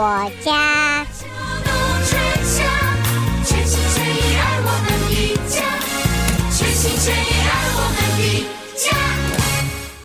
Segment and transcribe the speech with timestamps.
[0.00, 0.69] 我家。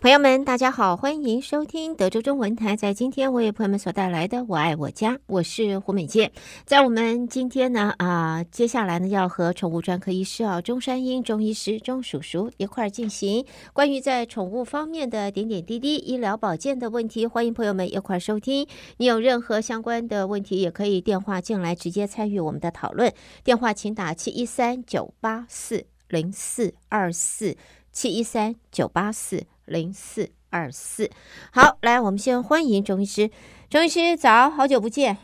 [0.06, 2.76] 朋友们，大家好，欢迎收听德州中文台。
[2.76, 6.30] 在今天，为朋友们所带来的《我爱我家》，我是胡美健。
[6.64, 17.26] 在我们今天呢，啊，接下来呢，要和宠物专科医师啊，钟山英钟医师钟叔叔一块儿进行关于在宠物方面的点点滴滴医疗保健的问题。
[17.26, 18.64] 欢迎朋友们一块儿收听。
[18.98, 23.12] 你有任何相关的问题，也可以电话进来直接参与我们的讨论。
[23.42, 27.56] 电话请打七一三九八四零四二四
[27.90, 29.42] 七一三九八四。
[29.66, 31.10] 零四二四，
[31.52, 33.30] 好，来，我们先欢迎钟医师。
[33.68, 35.18] 钟医师，早，好久不见。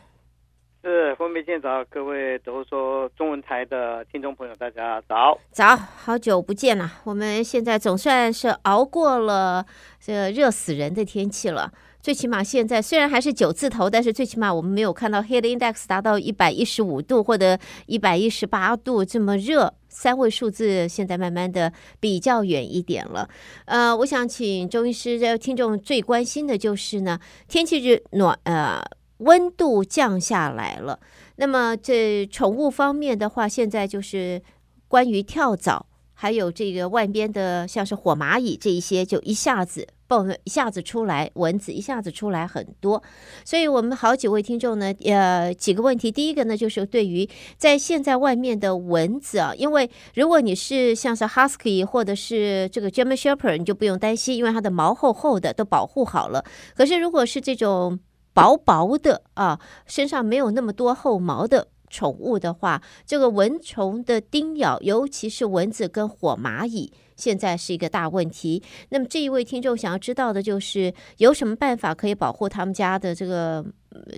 [0.84, 6.91] 是，分别见早，各位都说中文台的听众朋友，大家早，早，好久不见了。
[7.05, 9.65] 我们现在总算是熬过了
[10.01, 11.73] 这个热死人的天气了。
[12.02, 19.72] 最起码现在虽然还是九字头，但是最起码我们没有看到 heat index 达到一百一十五度或者一百一十八度这么热。
[19.88, 23.28] 三位数字现在慢慢的比较远一点了。
[23.66, 28.82] 呃，我想请钟医师，这听众最关心的就是呢，天气热暖，呃，
[29.18, 30.98] 温度降下来了。
[31.36, 34.42] 那么这宠物方面的话，现在就是
[34.88, 35.86] 关于跳蚤。
[36.23, 43.02] 还有这个外边的，像是火蚂蚁这一些，就一下子爆，一下子出来，蚊子一下子出来很多。
[43.45, 46.12] 所以我们好几位听众呢，呃，几个问题。
[46.12, 56.45] 第一个呢，就是对于在现在外面的蚊子啊，因为如果你是像是 Husky 或者是这个 German Shepherd，你就不用担心，因为它的毛厚厚的，都保护好了。
[56.76, 57.98] 可是如果是这种
[58.32, 61.66] 薄薄的啊，身上没有那么多厚毛的。
[61.93, 68.62] 宠物的话，这个蚊虫的叮咬，尤其是蚊子跟火蚂蚁，现在是一个大问题。
[68.88, 73.62] 那么这一位听众想要知道的就是，有什么办法可以保护他们家的这个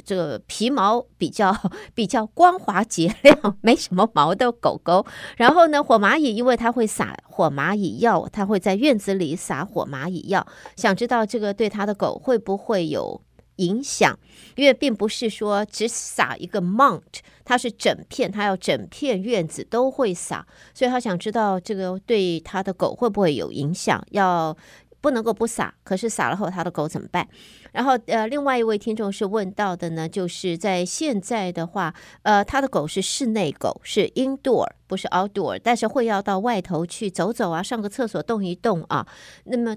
[0.05, 1.53] 这个皮毛比较
[1.95, 5.05] 比较光滑洁亮、没什么毛的狗狗？
[5.37, 10.47] 然后呢，火蚂蚁因为它会撒火蚂蚁药，它会在院子里撒火蚂蚁药，
[10.77, 13.21] 想知道这个对他的狗会不会有
[13.57, 14.19] 影响？
[14.57, 17.21] 因为并不是说只撒一个 mount。
[17.47, 24.03] 它是整片，它要整片院子都会撒，所以他想知道这个对他的狗会不会有影响？
[24.13, 24.57] 要
[25.03, 27.29] 不能够不撒，可是撒了后他的狗怎么办？
[27.73, 39.07] 然后呃，另外一位听众是问到的呢，就是在现在的话，呃，他的狗是室内狗，是 indoor 不是 outdoor，但是会要到外头去走走啊，上个厕所动一动啊。
[39.45, 39.77] 那么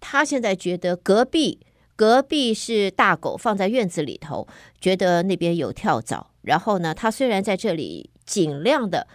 [0.00, 1.60] 他现在觉得隔壁
[1.98, 4.46] 隔壁是大狗放在院子里头，
[4.80, 6.30] 觉得那边有跳蚤。
[6.42, 9.08] 然后呢，他虽然在这里尽量的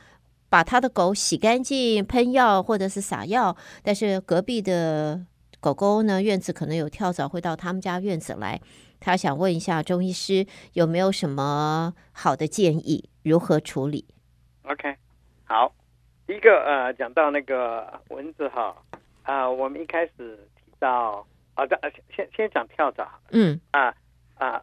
[0.49, 5.25] 把他的狗洗干净、喷药或者是撒药，但是隔壁的
[5.61, 8.59] 狗狗呢，院子可能有跳蚤，会到他们家院子来。
[9.00, 14.05] 他想问一下钟医师，有没有什么好的建议，如何处理
[14.63, 14.94] ？OK，
[15.45, 15.73] 好，
[16.27, 18.75] 一个呃，讲到那个蚊子哈，
[19.23, 21.25] 啊、我们一开始提到
[21.56, 21.78] 啊，这
[22.16, 23.94] 先先讲跳蚤，嗯啊
[24.36, 24.53] 啊。
[24.53, 24.62] 呃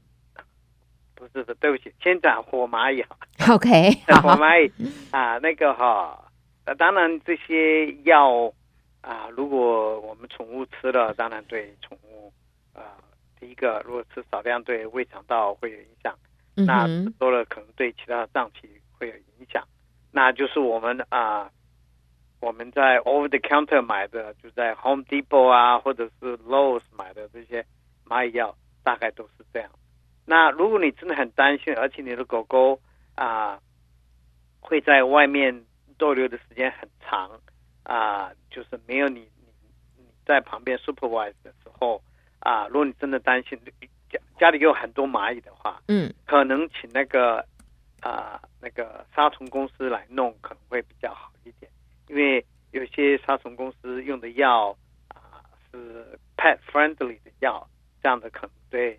[1.20, 3.14] 不是的，对不起，先讲火蚂蚁哈。
[3.52, 3.90] OK，
[4.22, 4.72] 火蚂蚁
[5.10, 6.18] 啊，那个哈，
[6.64, 8.50] 那当然这些药
[9.02, 12.32] 啊，如果我们宠物吃了，当然对宠物
[12.72, 12.96] 啊，
[13.38, 16.16] 第一个如果吃少量，对胃肠道会有影响，
[16.54, 18.66] 那吃多了可能对其他脏器
[18.98, 19.62] 会有影响。
[20.10, 21.50] 那就是我们啊，
[22.40, 27.64] 我们在 over the counter 买的，就在 Home Depot 啊，或者是 Lowe's 买的这些
[28.06, 29.70] 蚂蚁药，大概都是这样。
[30.24, 32.80] 那如果你真的很担心，而且你的狗狗
[33.14, 33.60] 啊
[34.60, 35.64] 会在外面
[35.98, 37.30] 逗留的时间很长
[37.82, 39.52] 啊，就是没有你你
[39.98, 42.02] 你在旁边 supervise 的时候
[42.38, 43.58] 啊，如果你真的担心
[44.10, 47.44] 家家里有很多蚂蚁的话，嗯，可能请那个
[48.00, 51.69] 啊那个杀虫公司来弄可能会比较好一点，
[52.10, 54.76] 因为有些杀虫公司用的药
[55.08, 55.40] 啊
[55.70, 57.66] 是 pet friendly 的药，
[58.02, 58.94] 这样的可能对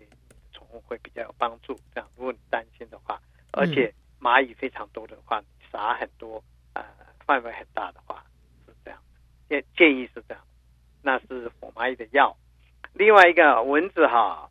[0.52, 0.82] 宠物。
[0.86, 1.78] 会比较有帮助。
[1.94, 3.20] 这样，如果你担心的话，
[3.52, 6.42] 而且蚂蚁非常多的话，你撒很多，
[6.72, 6.82] 呃，
[7.26, 8.24] 范围很大的话，
[8.66, 8.98] 是这样。
[9.50, 10.42] 建建议是这样，
[11.02, 12.34] 那是火蚂蚁的药。
[12.94, 14.48] 另外一个蚊子哈，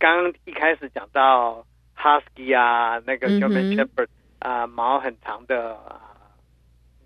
[0.00, 1.64] 刚刚一开始讲到
[1.96, 4.08] Husky 啊，那个 German Shepherd
[4.40, 6.00] 啊，毛很长的、呃、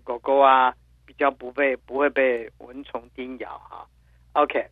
[0.03, 0.73] 狗狗啊，
[1.05, 3.87] 比较不被不会被蚊虫叮咬哈。
[4.33, 4.67] OK，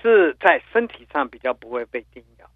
[0.00, 2.50] 是在身体上比较不会被叮咬。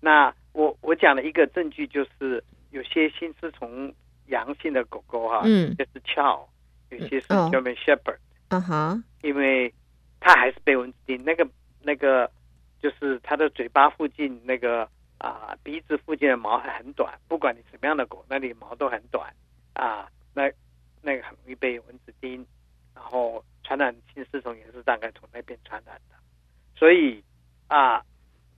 [0.00, 3.92] 那我我讲了一个证据，就是有些心丝虫
[4.26, 6.48] 阳性的狗狗哈，嗯，就是翘，
[6.88, 8.18] 有些是 German Shepherd，
[8.48, 9.72] 嗯哼，因为
[10.18, 11.46] 它还是被蚊子叮，那个
[11.82, 12.30] 那个
[12.80, 14.88] 就是它的嘴巴附近那个
[15.18, 19.30] 啊鼻子附近的毛还很短，不管你什么样的狗，那里毛都很短
[19.74, 20.50] 啊，那
[21.02, 22.44] 那个很容易被蚊子叮，
[22.94, 26.16] 然后传染性丝虫也是大概从那边传染的，
[26.76, 27.22] 所以
[27.68, 28.02] 啊，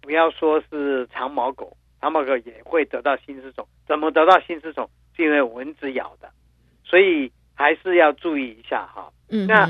[0.00, 4.89] 不要说是长毛狗，长毛狗也会得到心丝虫，怎么得到心丝虫？
[5.15, 6.33] 是因为蚊子咬的，
[6.83, 9.12] 所以还是要注意一下哈。
[9.29, 9.69] 嗯，那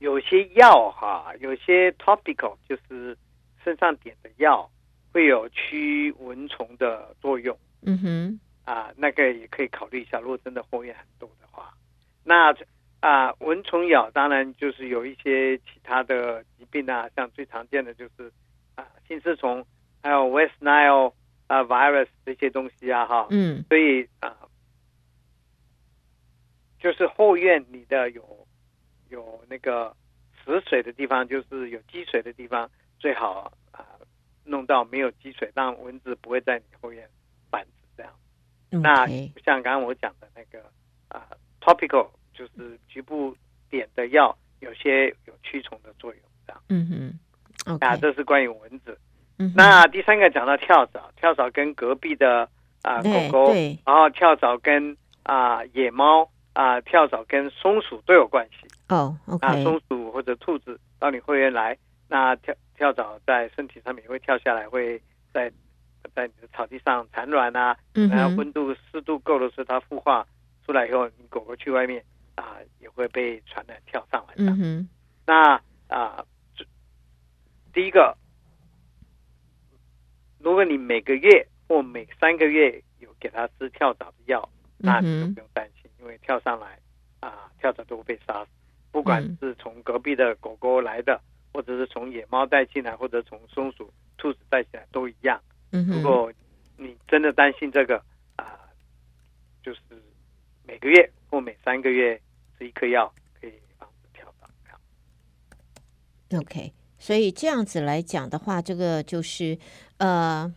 [0.00, 3.16] 有些药哈，有些 topical 就是
[3.64, 4.70] 身上点的药，
[5.10, 7.56] 会有驱蚊虫的作用。
[7.82, 10.20] 嗯哼，啊，那个也可以考虑一下。
[10.20, 11.72] 如果真的后院很多的话，
[12.22, 12.54] 那
[13.00, 18.30] 啊，蚊虫咬当然就是有一些其他的疾病啊，像最常见的就是
[18.74, 19.64] 啊，心丝虫，
[20.02, 21.14] 还有 West Nile
[21.46, 24.36] 啊 virus 这些东西啊，哈，嗯，所以啊，
[26.78, 28.46] 就是后院你的有
[29.08, 29.96] 有那个
[30.44, 33.86] 死水的地方，就是有积水的地方，最好啊
[34.44, 37.08] 弄到没有积水，让蚊子不会在你后院.
[38.70, 39.06] 那
[39.44, 40.64] 像刚刚我讲的那个
[41.08, 41.26] 啊
[41.60, 43.36] ，topical 就是局部
[43.70, 46.62] 点的药，有些有驱虫的作用这样。
[46.68, 46.86] 嗯
[47.66, 48.98] 哼，OK，啊，这是关于蚊子。
[49.38, 52.48] 嗯，那第三个讲到跳蚤，跳蚤跟隔壁的
[52.82, 53.52] 啊狗狗，
[53.86, 58.66] 然后跳蚤跟啊野猫啊，跳蚤跟松鼠都有关系。
[58.88, 61.76] 哦啊，松鼠或者兔子到你后院来，
[62.08, 65.00] 那跳跳蚤在身体上面也会跳下来，会
[65.32, 65.52] 在
[66.14, 67.76] 在你的草地上产卵啊。
[67.94, 70.26] 嗯，然后温度湿度够的时候，它孵化
[70.64, 74.34] 出来以后，你狗狗去外面啊，也会被传染跳上来。
[75.26, 76.24] 那啊，
[77.72, 78.16] 第一个。
[80.40, 86.78] 如果你每个月或每三个月有给它吃跳蚤的药，那你就不用担心，因为跳上来
[87.18, 88.50] 啊，跳蚤都会被杀死。
[88.92, 91.20] 不管是从隔壁的狗狗来的，
[91.52, 95.42] 或者是从野猫带进来，或者从松鼠、兔子带进来，都一样。
[95.70, 96.32] 如果
[96.76, 98.02] 你真的担心这个
[98.36, 98.58] 啊，
[99.62, 99.80] 就是
[100.66, 102.18] 每个月或每三个月
[102.56, 106.38] 吃一颗药，可以防止跳蚤。
[106.38, 106.72] OK。
[106.98, 109.58] 所以这样子来讲的话，这个就是
[109.98, 110.52] 呃，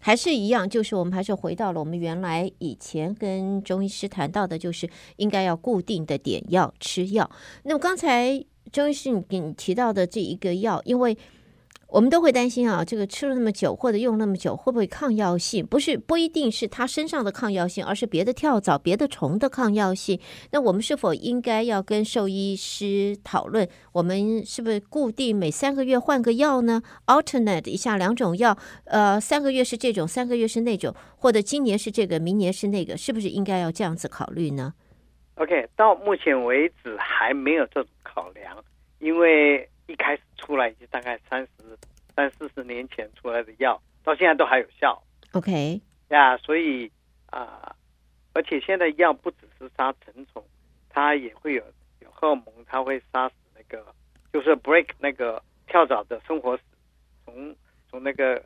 [0.00, 7.30] 还是一样，就是我们还是回到了我们原来以前跟中医师谈到的，就是应该要固定的点药吃药。
[7.62, 11.16] 那么刚才中医师你给你提到的这一个药，因为。
[11.88, 15.64] 我们都会担心啊，这个吃了那么久或者用那么久，会不会抗药性？
[15.64, 20.18] 不是，不一定是它身上的抗药性，而是别的跳蚤、别的虫的抗药性。
[20.50, 23.68] 那我们是否应该要跟兽医师讨论？
[23.92, 34.74] 我们是不是固定每三个月换个药呢？Alternate 一下两种药，呃，三个月是这种，三个月是那种，或者今年是这个，明年是那个，是不是应该要这样子考虑呢
[35.36, 38.56] ？OK，到目前为止还没有这种考量，
[38.98, 39.68] 因为。
[39.88, 41.45] 一开始出来已经大概三
[43.36, 45.02] 来的药，到现在都还有效。
[45.32, 46.90] OK，呀，所以
[47.26, 47.76] 啊、呃，
[48.32, 50.42] 而且现在药不只是杀成虫，
[50.88, 51.62] 它也会有
[52.00, 53.84] 有荷尔蒙，它会杀死那个，
[54.32, 56.62] 就是 break 那个跳蚤的生活史，
[57.24, 57.54] 从
[57.90, 58.36] 从那个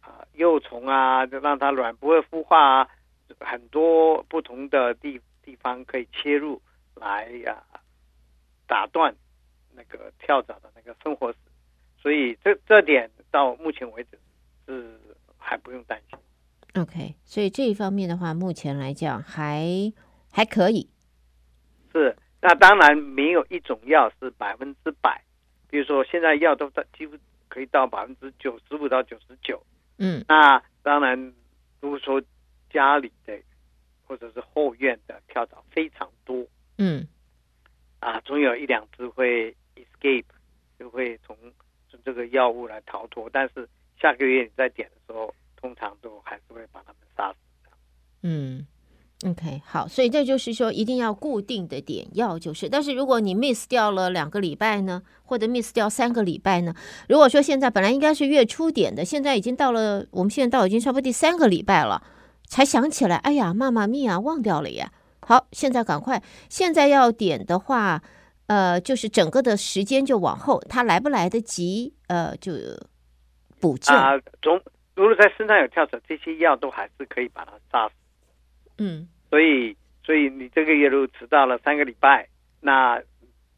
[0.00, 2.88] 啊、呃、幼虫啊，就让它卵不会孵化啊，
[3.40, 6.62] 很多不同的地地方可以切入
[6.94, 7.80] 来呀、呃，
[8.66, 9.14] 打断。
[9.78, 11.38] 那个跳蚤的那个生活史，
[12.00, 14.18] 所以这这点到目前为止
[14.66, 15.00] 是
[15.38, 16.18] 还不用担心。
[16.74, 19.92] OK，所以这一方面的话，目前来讲还
[20.30, 20.88] 还可以。
[21.92, 25.22] 是，那当然没有一种药是百分之百，
[25.70, 27.16] 比如说现在药都在几乎
[27.48, 29.62] 可以到百分之九十五到九十九。
[29.98, 31.16] 嗯，那当然，
[31.80, 32.22] 如果说
[32.70, 33.38] 家里的
[34.06, 36.46] 或者是后院的跳蚤非常多，
[36.78, 37.06] 嗯，
[38.00, 39.54] 啊，总有一两只会。
[39.76, 40.24] escape
[40.78, 41.36] 就会从
[41.90, 43.68] 从这个药物来逃脱，但是
[44.00, 47.70] 下个月你再点的时候，通常都还是会把它们杀死的。
[48.22, 48.66] 嗯
[49.26, 52.68] ，OK，好，所以这就是说一定要固定的点药，就是。
[52.68, 56.74] 但是如果你 miss 掉了两个礼拜呢，或者 miss 掉三个礼拜呢？
[57.08, 62.02] 如果说现在本来应该是月初点的，现在已经到了，我们现在到已经差不多第三个礼拜了，
[62.46, 64.92] 才想起来，哎呀，妈妈咪呀，忘掉了呀。
[65.20, 68.02] 好，现在赶快，现在要点的话。
[68.48, 71.92] 呃，就是整个的时间就往后，他来不来得及？
[72.06, 72.52] 呃，就
[73.66, 74.18] 补救啊。
[74.40, 74.62] 总
[74.94, 77.94] 如果在身上有跳蚤，这些药都还是可以把它杀死。
[78.78, 82.28] 嗯，所以，所以你这个月如果迟到了三个礼拜，
[82.60, 83.02] 那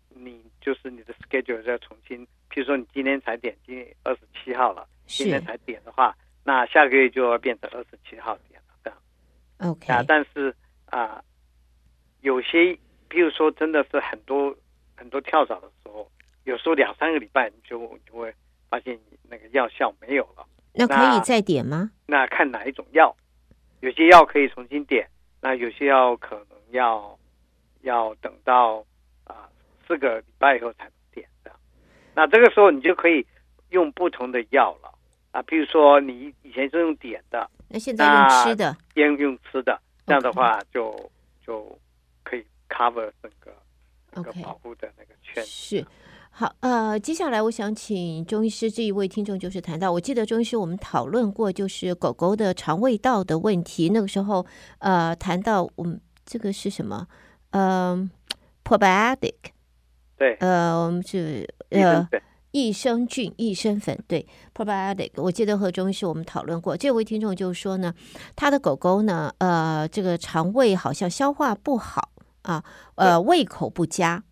[0.09, 2.27] 你就是你的 schedule 要重新。
[2.51, 8.75] 譬如说，你今天才点，今天二十七号了，今天才点的话，那下个月就要变成二十七号点了。
[8.83, 8.99] 这样。
[9.71, 10.55] OK 啊，但是
[10.87, 11.23] 啊，
[12.23, 12.73] 有些，
[13.11, 14.57] 譬如说，真的是很多。
[15.01, 16.11] 很多跳蚤的时候，
[16.43, 18.35] 有时候两三个礼拜你就就会
[19.59, 20.47] 药效没有了。
[20.73, 21.91] 那可以再点吗？
[22.07, 23.15] 那看哪一种药，
[23.81, 25.07] 有些药可以重新点，
[25.41, 27.19] 那有些药可能要
[27.83, 28.85] 要等到
[29.25, 29.49] 啊
[29.87, 31.51] 四个礼拜以后才能点的。
[32.15, 33.27] 那这个时候你就可以
[33.71, 34.97] 用不同的药了
[35.33, 41.11] 啊，比如说你以前是用点的，那现在用吃的，先用吃的，这样的话就.
[41.49, 41.67] 就
[42.25, 43.51] 可以 cover 整个
[44.13, 45.43] 那个保护的那个圈。
[45.47, 45.83] 是。
[46.39, 53.89] 好，呃，接下来我想请钟医师这一位听众就是谈到，我记得钟医师我们讨论过，就是狗狗的肠胃道的问题。
[53.89, 54.47] 那个时候，
[54.79, 57.09] 呃，谈到我们这个是什么？
[57.51, 58.11] 嗯、呃、
[58.63, 59.35] ，probiotic，
[60.17, 62.09] 对，呃，我们是呃
[62.53, 65.11] 益生菌、益生粉，对，probiotic。
[65.17, 67.93] 我记得和钟医师我们讨论过，这位听众就是说呢，
[68.37, 72.11] 他的狗狗呢，呃，这个肠胃好像消化不好
[72.43, 72.63] 啊，
[72.95, 74.23] 呃，胃口不佳。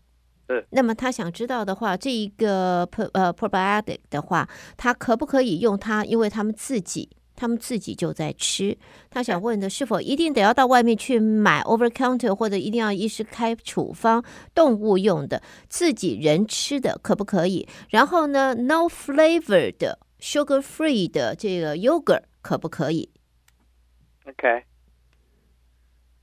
[0.71, 6.05] 那么他想知道的话，这一个 pro 呃 probiotic 的话，他可不可以用它？
[6.05, 8.79] 因为他们自己，他们自己就在吃。
[9.11, 14.25] 他想问的是否一定得要到外面去买 over counter，或者一定要医师开处方
[14.55, 17.67] 动物用的，自己人吃的可不可以？
[17.91, 23.11] 然后呢，no flavor 的 sugar free 的这个 yogurt 可不可以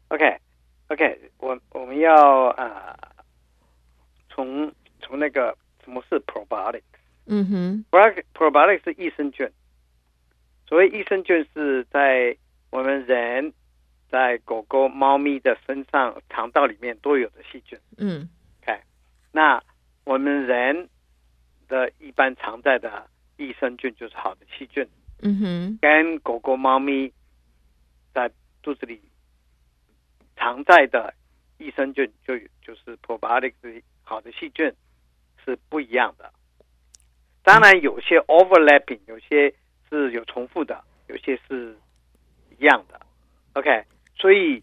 [0.07, 2.95] ？OK，OK，OK，我我们要啊。
[2.97, 3.12] Uh
[4.33, 6.81] 从从那个什么是 probiotics？
[7.27, 7.85] 嗯哼
[8.33, 9.47] ，probiotics 是益生菌。
[10.67, 12.35] 所谓益生菌是在
[12.71, 13.53] 我们人
[14.09, 17.77] 在狗狗、猫咪的身上肠道里面都有的细菌。
[17.97, 18.27] 嗯
[18.61, 18.81] ，OK。
[19.31, 19.61] 那
[20.03, 20.89] 我们人
[21.67, 24.87] 的一般常在的益生菌就是好的细菌。
[25.21, 27.13] 嗯哼，跟狗狗、猫咪
[28.13, 28.29] 在
[28.61, 28.99] 肚子里
[30.35, 31.13] 常在的
[31.57, 33.83] 益生菌就就是 probiotics。
[34.03, 34.71] 好的细菌
[35.43, 36.31] 是不一样的，
[37.41, 39.53] 当然有些 overlapping，有些
[39.89, 41.75] 是有重复的，有些是
[42.57, 42.99] 一样的。
[43.53, 43.83] OK，
[44.15, 44.61] 所以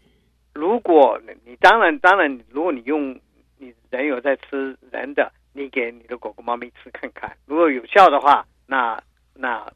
[0.53, 3.19] 如果你当然当然，如果你用
[3.57, 9.01] 你人有在吃人的，你给你的狗狗、猫咪吃看看，如果有效的话，那
[9.33, 9.71] 那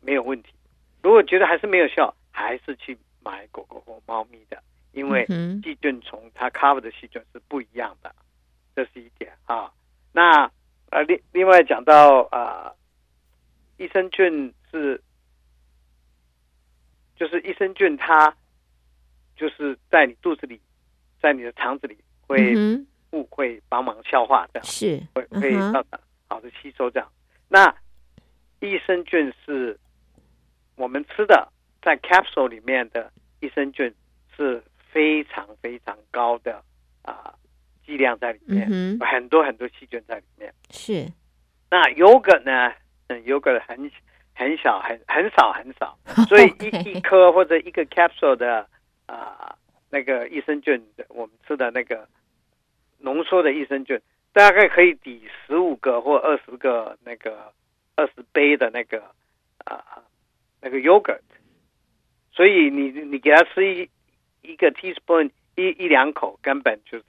[0.00, 0.50] 没有问题。
[1.02, 5.26] 如果觉得还是没有效，还是去买狗狗或猫咪的，因为
[5.62, 8.14] 细菌虫它 cover 的细菌是不一样的。
[8.76, 9.72] 这是一点啊，
[10.12, 10.50] 那
[10.90, 12.76] 呃另另外讲到啊、呃，
[13.76, 15.00] 益生菌是，
[17.14, 18.36] 就是益生菌它
[19.36, 20.60] 就是在你肚子里，
[21.22, 22.52] 在你的肠子里会
[23.10, 27.08] 不、嗯、会帮忙消化这样，是会会到达好的吸收这样。
[27.48, 27.72] 那
[28.60, 29.78] 益生菌是
[30.74, 31.48] 我们吃的，
[31.80, 33.94] 在 capsule 里面的益生菌
[34.36, 36.56] 是非常非常高的
[37.02, 37.22] 啊。
[37.24, 37.34] 呃
[37.86, 40.52] 剂量在里面，嗯、很多很多细菌在里面。
[40.70, 41.06] 是，
[41.70, 42.72] 那 yogurt 呢？
[43.08, 43.90] 嗯，yogurt 很
[44.34, 45.98] 很小，很很少很少，
[46.28, 48.66] 所以一一颗或者一个 capsule 的
[49.06, 49.56] 啊、呃，
[49.90, 52.08] 那个益生菌，我们吃的那个
[52.98, 54.00] 浓缩的益生菌，
[54.32, 57.52] 大概可以抵十五个或二十个那个
[57.96, 59.02] 二十杯的那个
[59.64, 60.02] 啊、呃、
[60.62, 61.20] 那个 yogurt。
[62.32, 63.88] 所以你你给他吃一
[64.42, 67.04] 一个 teaspoon 一一两口，根本就是。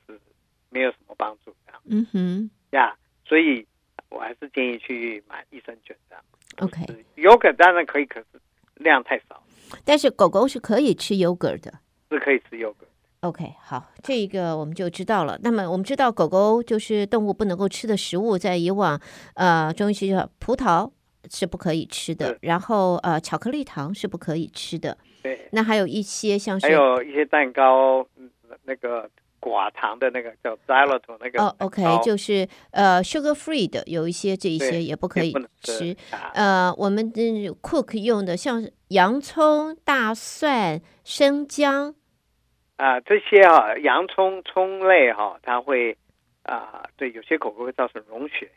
[0.75, 1.55] 没有什么帮助，
[1.85, 3.65] 嗯哼，呀、yeah，所以
[4.09, 6.17] 我还是建议去买益生菌的。
[6.57, 8.25] OK，yogurt 当然可以，可是
[8.75, 9.41] 量太少。
[9.85, 11.79] 但是狗狗是可以吃 yogurt 的，
[12.11, 12.89] 是可以吃 yogurt。
[13.21, 15.39] OK，好，这一个我们就知道了。
[15.41, 18.99] 那么我们知道狗狗就是动物不能够吃的食物，在以往，
[19.35, 20.91] 呃，中医学上葡萄
[21.29, 24.97] 是不可以吃的，然后呃，巧克力糖是不可以吃的。
[25.23, 28.05] 对，那还有一些像是还有一些蛋糕，
[28.63, 29.09] 那个。
[29.45, 35.95] 寡糖的那个叫 xylitol 那个哦、，OK，就是呃 sugar free 的有一些这一些也不可以吃。
[36.33, 37.21] 呃，我们的
[37.61, 41.93] cook 用的像洋葱、大蒜、生姜
[42.77, 45.95] 啊、这些啊洋葱葱类哈、它会
[46.41, 48.49] 啊、对有些狗狗会造成溶血，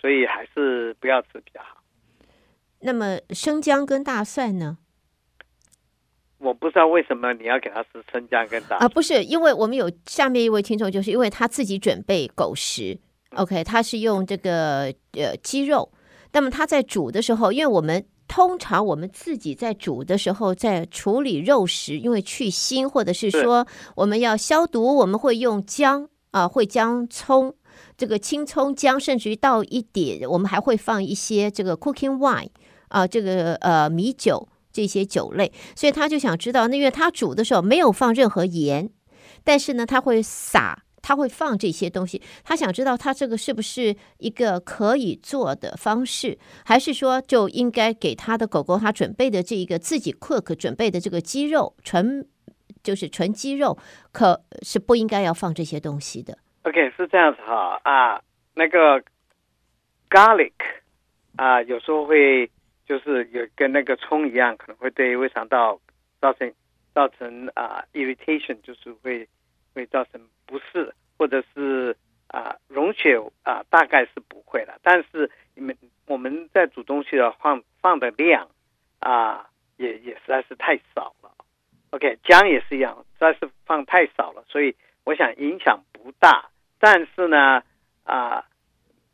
[0.00, 1.82] 所以还是不要吃比较好。
[2.80, 4.78] 那么生姜跟大蒜呢？
[6.38, 8.88] 我不知道为什么你要给他吃生姜跟大蒜啊？
[8.88, 12.96] 不是，因为我们有下面一位听众，就是因为他自己准备狗食
[13.34, 15.90] ，OK，他是用这个呃鸡肉，
[16.32, 23.66] 那么他在煮的时候，因为我们通常我们自己在煮的时候，在处理肉食，因为去腥或者是说
[23.96, 27.52] 我们要消毒，我们会用姜啊，会姜葱，
[27.96, 32.50] 这个青葱姜，甚至于倒一点，我们还会放一些这个 cooking wine
[32.88, 34.48] 啊，这个呃米酒。
[34.78, 38.88] 这些酒类，所以他就想知道，那因为他煮的时候没有放任何盐，
[39.42, 52.24] 但是呢，他会撒他会放这些东西，他想知道他这个是不是一个可以做的方式，还是说就应该给他的狗狗他准备的这一个自己 cook 准备的这个鸡肉纯
[52.84, 53.76] 就是纯鸡肉，
[54.12, 56.38] 可是不应该要放这些东西的。
[56.62, 58.22] OK，是这样子哈啊，
[58.54, 59.02] 那个
[60.08, 60.52] garlic
[61.34, 62.48] 啊，有时候会
[62.88, 65.78] 就是有跟那个葱一样，可能会对胃肠道
[66.20, 66.50] 造成
[66.94, 69.28] 造成啊 irritation，就是会
[69.74, 70.20] 会造成。
[70.50, 71.94] 不适，或者是
[72.28, 74.78] 啊，溶血啊，大概是不会了。
[74.82, 75.76] 但是你们
[76.06, 78.48] 我们在煮东西的放放的量
[78.98, 81.30] 啊，也也实在是太少了。
[81.90, 86.48] OK，姜也是一样，实在是放太少了，所以我想影响不大。
[86.78, 87.62] 但是呢，
[88.04, 88.46] 啊，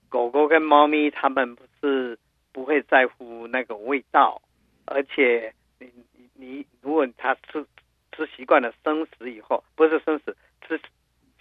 [0.08, 2.16] 狗狗跟猫咪它们不是
[2.54, 4.40] 不会在乎那个味道，
[4.86, 7.66] 而且你你你，如果他吃
[8.12, 10.34] 吃习惯了生食以后，不是生食
[10.66, 10.80] 吃。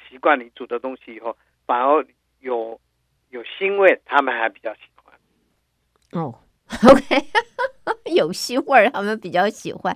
[0.09, 2.05] 习惯你煮的东西以后，反而
[2.39, 2.79] 有
[3.31, 5.15] 有腥味，他们还比较喜欢。
[6.11, 6.37] 哦，
[6.87, 7.17] OK，
[8.15, 9.95] 有腥味儿，他们比较喜欢。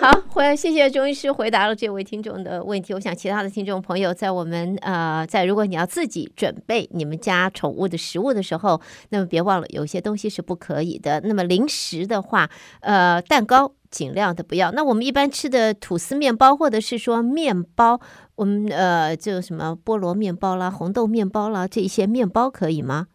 [0.00, 2.92] 好，回来谢谢钟医师回答了这位听众的问题。
[2.94, 8.80] 我想其他的听众朋友，在我们呃，在如果你要自己准备你们家宠物的食物的时候，
[9.10, 11.20] 那么别忘了有些东西是不可以的。
[11.20, 13.74] 那么零食的话，呃，蛋糕。
[13.94, 14.72] 尽量的不要。
[14.72, 18.00] 那我们一般吃的吐司面包，或者是说面包，
[18.34, 23.06] 我们呃，就什么菠萝面包啦、红豆面包啦，这一些面包可以吗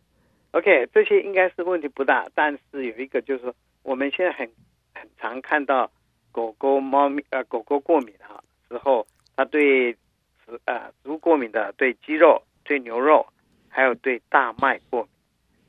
[0.52, 2.26] ？OK，这些应该是问题不大。
[2.34, 4.50] 但是有一个就是说，我们现在很
[4.94, 5.90] 很常看到
[6.32, 13.26] 狗狗、猫咪呃，狗狗过敏啊之后，它对食呃食物过敏的，对鸡肉、对牛肉，
[13.68, 15.10] 还有对大麦过敏。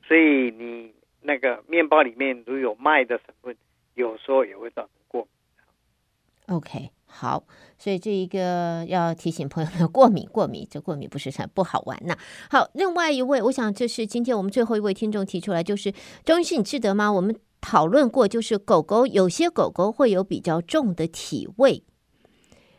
[0.07, 3.57] 所以你那个面包里面如有麦的成分，
[3.95, 6.57] 有时候也会造成过敏。
[6.57, 7.45] OK，好，
[7.79, 12.17] 所以这一个要提醒朋友们，过敏，过敏，这过敏不是很不好玩呐。
[12.51, 15.93] 好，另外一位，我想这是今天我们最后一位听众提出来，就是
[16.25, 17.13] 钟医师，你记得吗？
[17.13, 21.85] 我们讨论过，就是狗狗有些狗狗会有比较重的体味，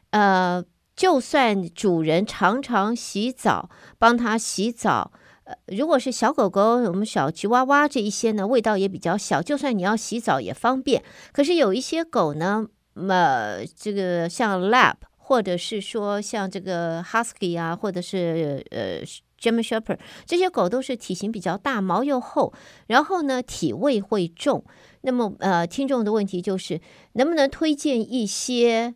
[0.10, 0.64] 呃，
[0.96, 5.12] 就算主人常常洗澡，帮它洗澡，
[5.44, 11.04] 呃，如果是小狗狗，我们小吉娃娃这一些呢，味道也比较小，就算你要洗澡也方便。
[11.32, 12.68] 可是有一些狗呢。
[12.94, 14.96] 那么这个像 Lab，
[15.32, 19.00] 或者是说像这个 Husky 啊，或者是呃
[19.40, 22.52] German Shepherd 这些狗都是体型比较大，毛又厚，
[22.88, 24.66] 然后呢体味会重。
[25.04, 26.82] 那么呃，听众的问题就是
[27.14, 28.94] 能不能推荐一些？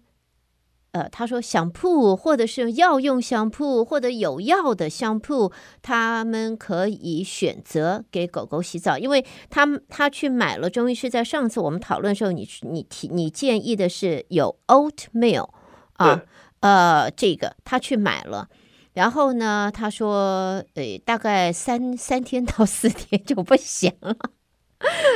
[0.92, 10.70] 呃，他说香铺或者是药用香铺或者有药的香铺，他们可以选择给狗狗洗澡，因为他他去买了。
[10.70, 15.50] 中医师在上次我们讨论的时候，你你提你建议的是有 oatmeal
[15.98, 16.22] 啊，
[16.60, 18.48] 呃，这个他去买了，
[18.94, 24.16] 然后呢，他说，呃，大概三三天到四天就不行了。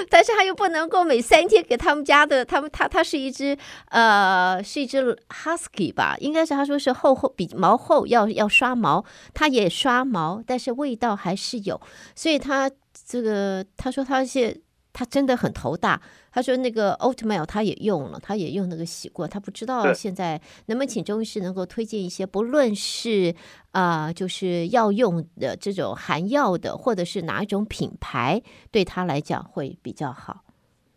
[0.10, 3.58] 但是他又不能够每三天给他们家的，他们他他是一只
[3.90, 11.80] 呃是一只 husky 吧，应该是他说是厚厚比毛厚，要要刷毛，他也刷毛，但是味道还是有，
[12.16, 12.72] 所以他
[13.06, 14.62] 这个他说他是。
[14.92, 16.02] 他真的很头大。
[16.32, 23.34] 他说那个 oatmeal 他也用了，他也用那个洗过，他不知道现在能不能请中医师能够推荐一些，不论是
[23.72, 30.44] 啊、呃，就是药用的这种含药的，或者是哪一种品牌，对他来讲会比较好。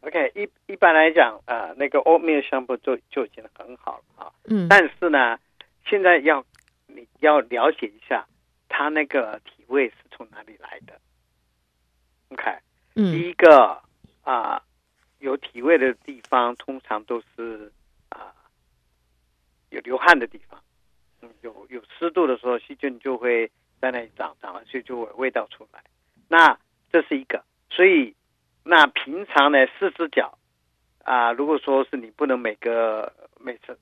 [0.03, 4.33] OK，一一般来讲，呃，那个 oatmeal 香布就就已经很好了啊。
[4.45, 4.69] 嗯。
[4.69, 5.39] 但是呢，
[5.89, 6.45] 现在要
[6.89, 8.27] 你要了解一下，
[8.69, 10.93] 他那个体味是从哪里来的。
[12.29, 12.51] OK。
[12.97, 13.13] 嗯。
[13.15, 13.81] 第一个。
[14.23, 14.63] 啊，
[15.19, 17.73] 有体味的地方通常都是
[18.09, 18.35] 啊
[19.71, 20.63] 有流汗的地方，
[21.21, 25.83] 嗯，有有湿度的时候，细菌就会在那里长，长了所以就会味道出来。
[26.29, 26.59] 那
[26.91, 28.15] 这是一个，所以
[28.65, 30.39] 那平常呢，四只脚
[31.05, 33.79] 啊，如果说是你不能每个每次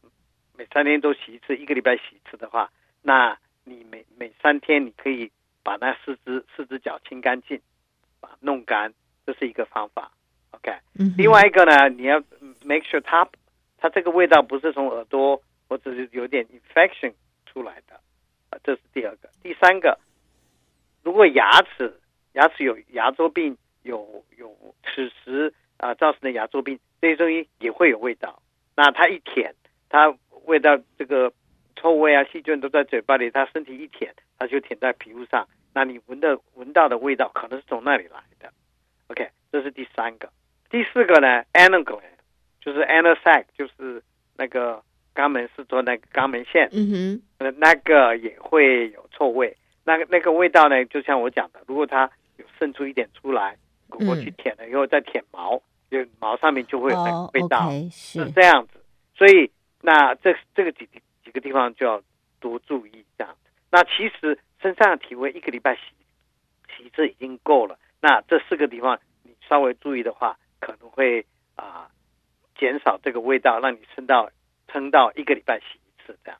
[0.56, 2.70] 每三天都洗一次，一个礼拜洗一次的话，
[3.02, 5.30] 那你每每三天你可以
[5.62, 7.60] 把那四只四只脚清干净，
[8.20, 8.94] 把弄干，
[9.26, 10.12] 这是一个方法。
[10.52, 10.72] OK，
[11.16, 12.18] 另外一个呢，你要
[12.64, 13.28] make sure 它
[13.78, 17.14] 它这个味道不是从耳朵或者是有点 infection
[17.46, 17.94] 出来的，
[18.50, 19.28] 啊，这是第二个。
[19.42, 19.98] 第三个，
[21.02, 21.98] 如果牙齿
[22.32, 28.42] 牙齿有牙周病，有有齿石啊造成的牙周病，这些东西也会有味道。
[28.76, 29.54] 那它一舔，
[29.88, 31.32] 它味道这个
[31.76, 38.52] 臭味啊细菌都在嘴巴里，它身体一舔，它就舔在皮肤上，那你闻的闻到的味道可能是从那里来的。
[39.08, 40.30] OK，这是第三个。
[40.70, 42.00] 第四个呢，anal gland
[42.60, 44.02] 就是 anal sac，就是
[44.36, 44.82] 那个
[45.14, 49.56] 肛门是做那个肛门腺，嗯哼，那个也会有臭味。
[49.84, 53.56] 那个那个味道呢，就像我讲的，如果它有渗出一点出来，
[53.88, 58.84] 狗狗去舔了以后再舔毛，就毛上面就会有那个味道，是这样子。
[59.16, 60.88] 所以那这这个几
[61.24, 62.00] 几个地方就要
[62.38, 63.50] 多注意这样子。
[63.70, 65.80] 那其实身上的体味一个礼拜洗
[66.76, 67.76] 洗一次已经够了。
[68.00, 71.90] 那这四个地方你稍微注意的话，可能会啊、呃、
[72.58, 74.30] 减少这个味道，让你撑到
[74.68, 76.38] 撑到一个礼拜洗一次这样。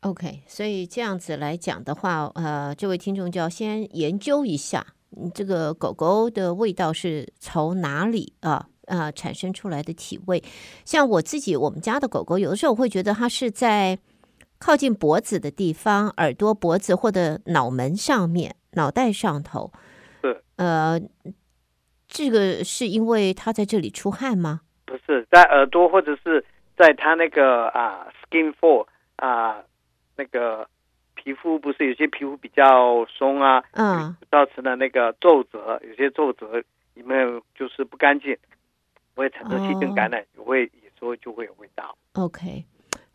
[0.00, 4.86] OK，所以这样子来讲的话，呃，这位听众就要先研究一下，
[5.34, 10.42] 这个狗狗的味道是从哪里啊啊、呃、产生出来的体味。
[10.84, 13.98] 像我自己，我们家的狗狗，有的时候我会觉得它是在
[14.58, 19.72] 靠近脖子的地方，耳朵、脖子或者脑门上面、脑袋上头。
[20.22, 21.00] 是呃，
[22.10, 24.60] 这个是因为他在这里出汗吗？
[24.84, 26.44] 不是，在耳朵或者是
[26.76, 29.62] 在他那个啊 skin fold 啊。
[30.16, 30.68] 那个
[31.14, 38.36] 皮肤不是有些皮肤比较松啊，嗯，造成了那个皱褶，有些皱褶里面就是不干净，
[39.14, 41.96] 会产生细菌感染，也会有时候就会有味道。
[42.12, 42.62] OK，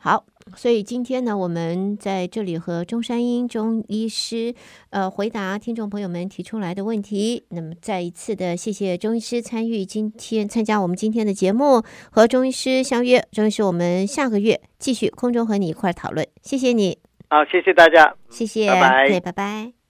[0.05, 0.23] 好，
[0.55, 4.53] 所以今天呢，我们在这里和中山英中医师
[4.91, 7.43] 呃回答听众朋友们提出来的问题。
[7.49, 16.23] 那么再一次的谢谢中医师参与今天参加我们今天的节目，和中医师相约，中医师我们下个月继续空中和你一块儿讨论。
[16.43, 19.84] 谢谢你，好，谢谢大家，谢谢，拜拜，对，拜拜。